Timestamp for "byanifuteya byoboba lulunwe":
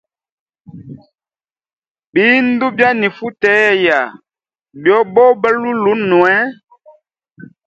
2.75-6.33